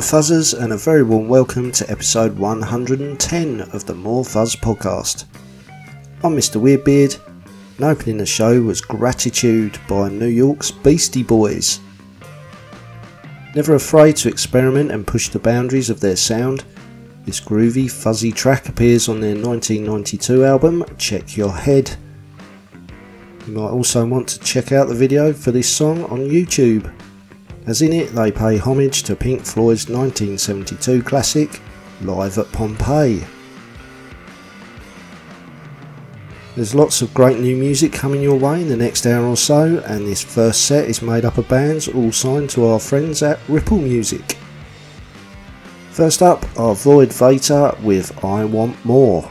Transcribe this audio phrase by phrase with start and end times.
[0.00, 5.26] Fuzzers and a very warm welcome to episode 110 of the More Fuzz podcast.
[6.24, 6.58] I'm Mr.
[6.58, 7.20] Weirdbeard
[7.76, 11.80] and opening the show was Gratitude by New York's Beastie Boys.
[13.54, 16.64] Never afraid to experiment and push the boundaries of their sound,
[17.26, 21.94] this groovy fuzzy track appears on their 1992 album Check Your Head.
[23.46, 26.90] You might also want to check out the video for this song on YouTube
[27.66, 31.60] as in it they pay homage to Pink Floyd's 1972 classic
[32.02, 33.24] Live at Pompeii.
[36.56, 39.78] There's lots of great new music coming your way in the next hour or so,
[39.86, 43.38] and this first set is made up of bands all signed to our friends at
[43.48, 44.36] Ripple Music.
[45.90, 49.30] First up are Void Vator with I Want More.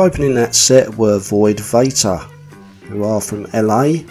[0.00, 2.20] Opening that set were Void Vator,
[2.84, 4.04] who are from LA,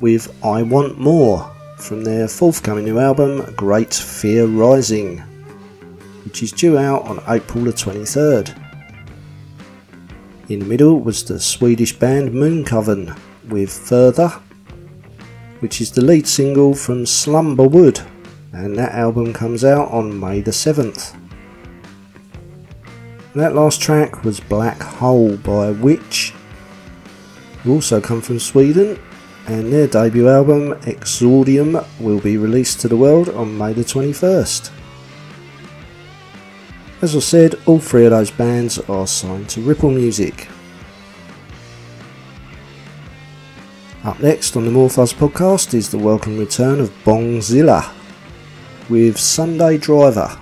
[0.00, 5.18] with I Want More from their forthcoming new album Great Fear Rising,
[6.24, 8.56] which is due out on April the 23rd.
[10.48, 13.12] In the middle was the Swedish band Moon Coven
[13.48, 14.28] with Further,
[15.58, 18.06] which is the lead single from Slumberwood,
[18.52, 21.21] and that album comes out on May the 7th.
[23.34, 26.32] That last track was Black Hole by Wytch,
[27.62, 29.00] who also come from Sweden,
[29.46, 34.70] and their debut album Exordium will be released to the world on May the 21st.
[37.00, 40.48] As I said, all three of those bands are signed to Ripple Music.
[44.04, 47.94] Up next on the More Fuzz podcast is the welcome return of Bongzilla
[48.90, 50.41] with Sunday Driver.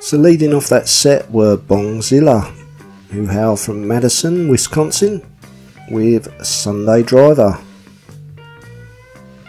[0.00, 2.50] So leading off that set were Bongzilla,
[3.10, 5.22] who hail from Madison, Wisconsin,
[5.90, 7.58] with Sunday Driver.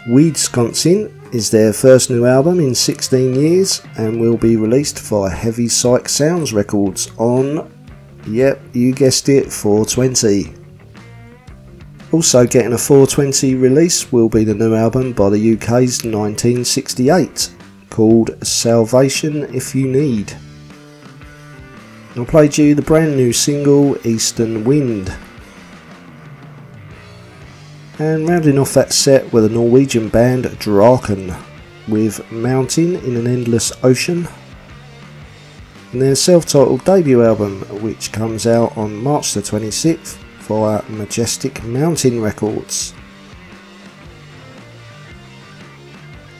[0.06, 5.68] Weedsconsin is their first new album in 16 years and will be released via Heavy
[5.68, 7.72] Psych Sounds Records on,
[8.26, 10.52] yep, you guessed it, 420.
[12.12, 17.50] Also getting a 420 release will be the new album by the UK's 1968
[17.92, 20.34] called Salvation If You Need.
[22.16, 25.14] I played you the brand new single Eastern Wind.
[27.98, 31.34] And rounding off that set were the Norwegian band Draken
[31.86, 34.26] with Mountain in an Endless Ocean.
[35.92, 40.16] And their self titled debut album, which comes out on March the 26th
[40.48, 42.94] via Majestic Mountain Records.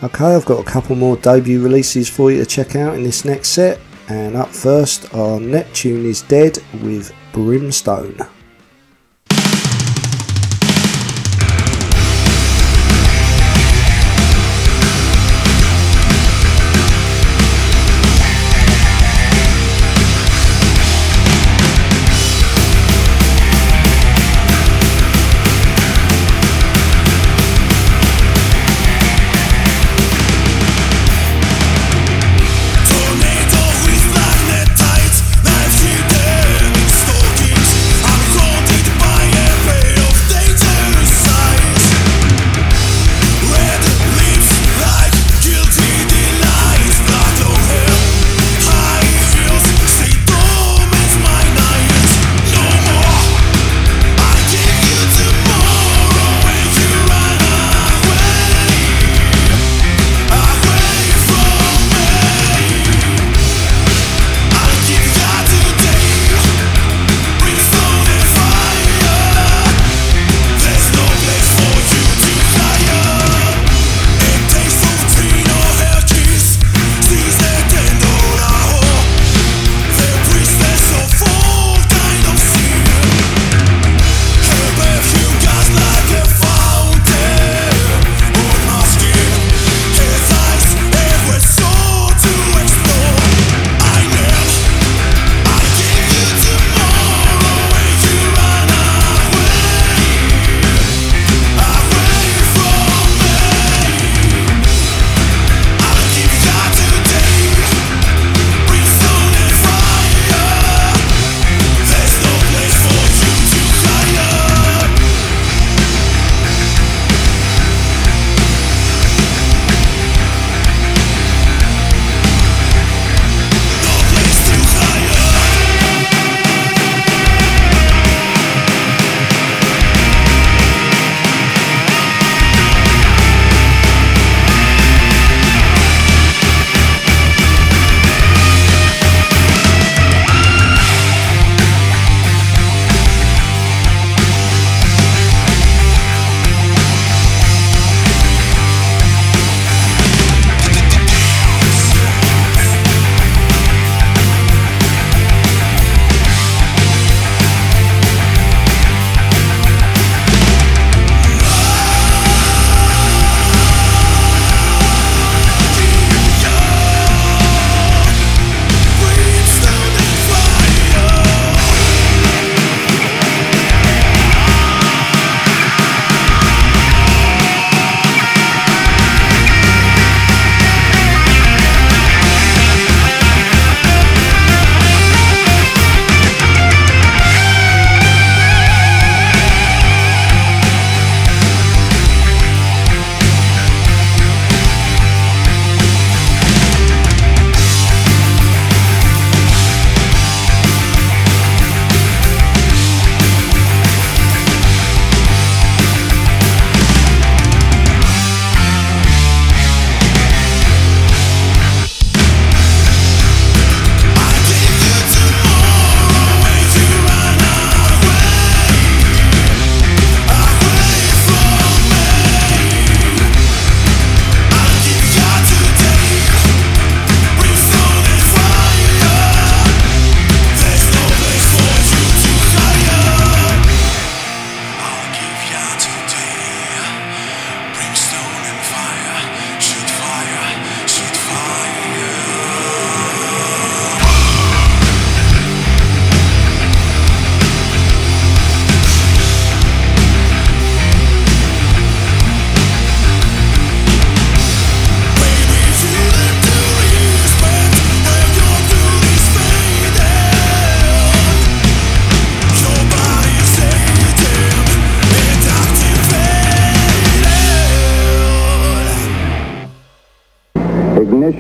[0.05, 3.25] Okay, I've got a couple more debut releases for you to check out in this
[3.25, 3.79] next set.
[4.09, 8.19] And up first are Neptune is Dead with Brimstone.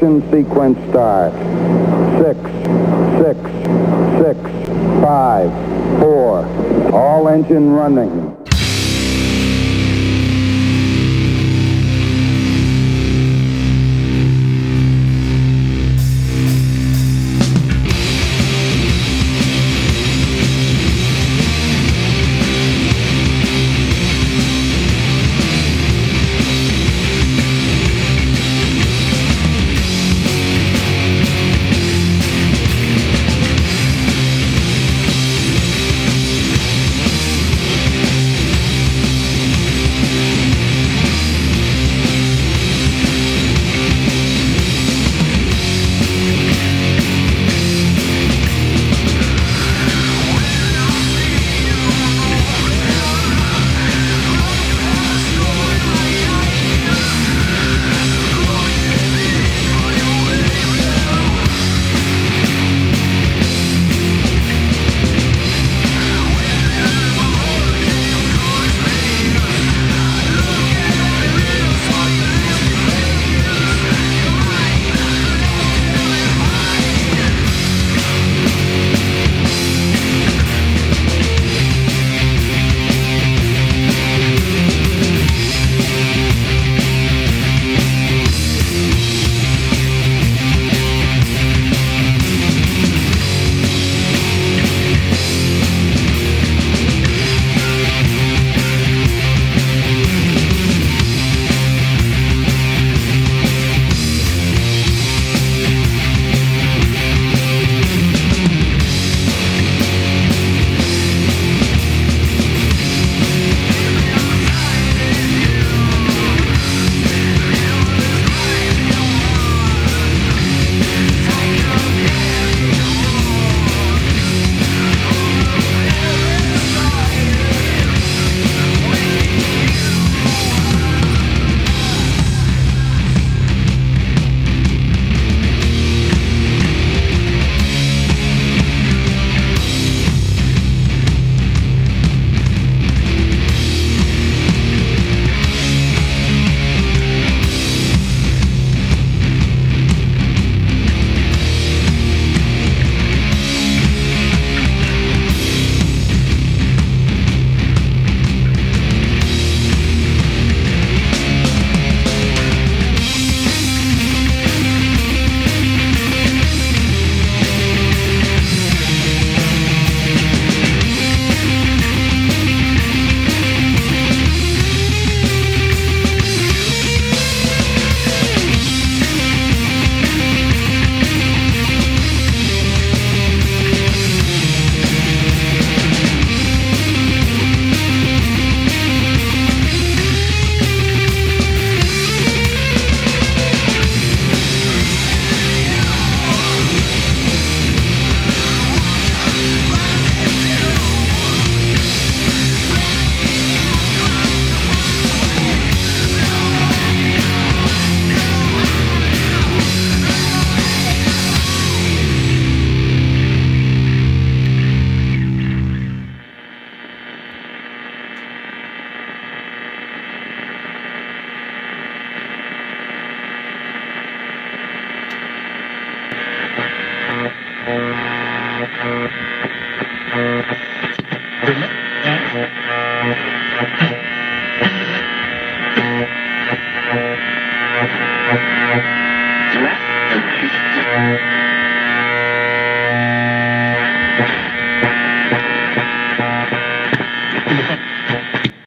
[0.03, 1.33] Ignition sequence start.
[2.19, 2.41] Six,
[3.23, 3.39] six,
[4.19, 4.41] six,
[5.01, 5.49] five,
[6.01, 6.45] four.
[6.93, 8.42] All engine running.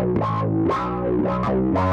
[0.00, 1.89] Wow, wow, wow, wow.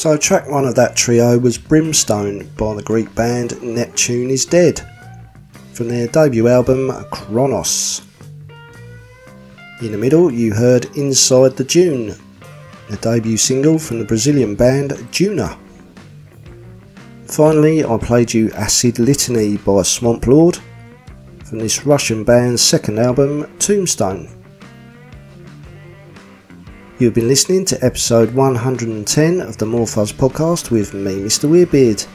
[0.00, 4.80] So, track one of that trio was Brimstone by the Greek band Neptune is Dead
[5.74, 8.00] from their debut album Chronos.
[9.82, 12.14] In the middle, you heard Inside the Dune,
[12.88, 15.58] the debut single from the Brazilian band Juna.
[17.26, 20.58] Finally, I played you Acid Litany by Swamp Lord
[21.44, 24.39] from this Russian band's second album Tombstone.
[27.00, 31.48] You've been listening to episode 110 of the Fuzz podcast with me, Mr.
[31.48, 32.06] Weirdbeard.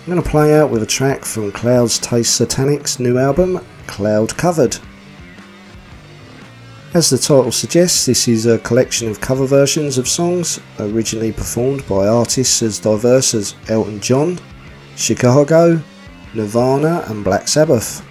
[0.00, 4.36] I'm going to play out with a track from Clouds Taste Satanic's new album, Cloud
[4.36, 4.76] Covered.
[6.92, 11.86] As the title suggests, this is a collection of cover versions of songs originally performed
[11.86, 14.40] by artists as diverse as Elton John,
[14.96, 15.80] Chicago,
[16.34, 18.04] Nirvana, and Black Sabbath.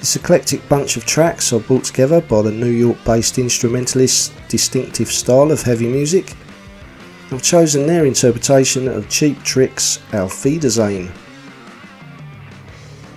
[0.00, 5.10] This eclectic bunch of tracks are brought together by the New York based instrumentalist's distinctive
[5.10, 6.34] style of heavy music.
[7.32, 11.10] I've chosen their interpretation of Cheap Trick's Auf Wiedersehen.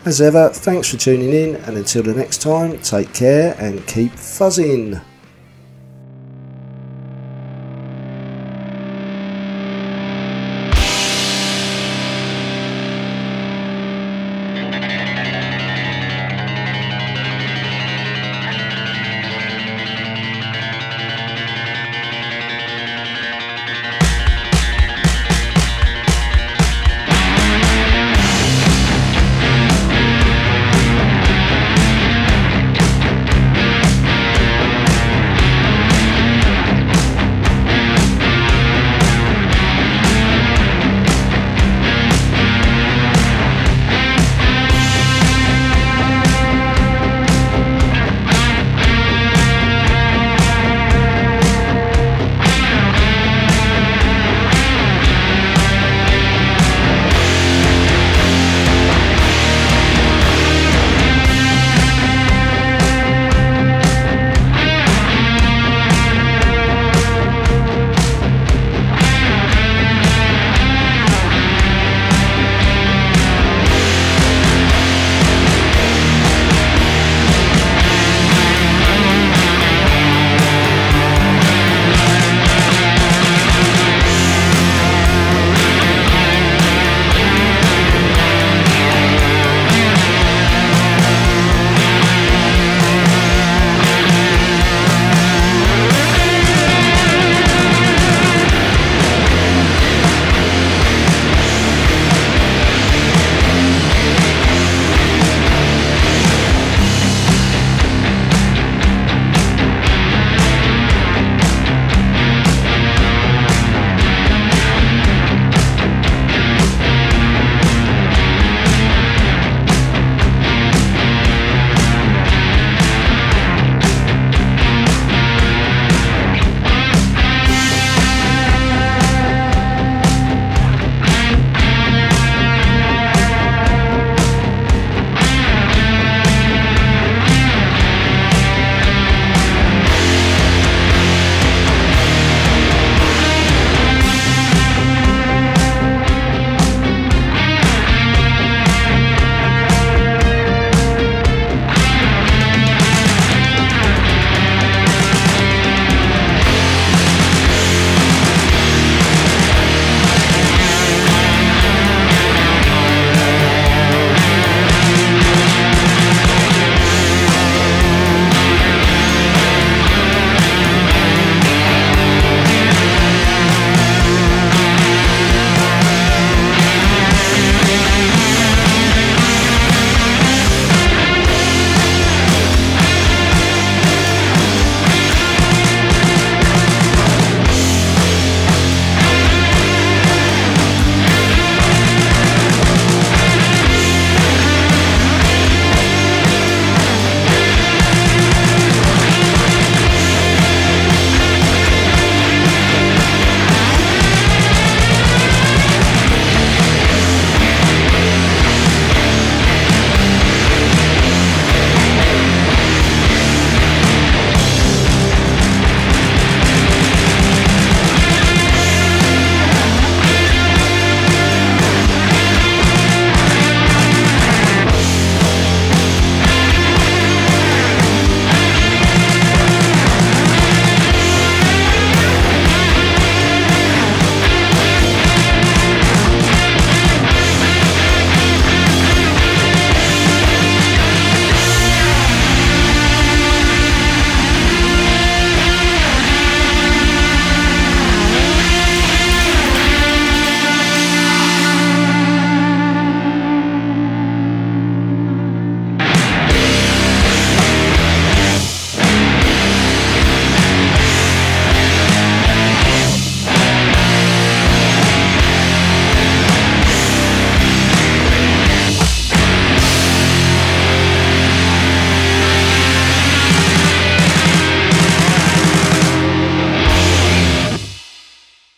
[0.05, 4.13] As ever, thanks for tuning in, and until the next time, take care and keep
[4.13, 4.99] fuzzing.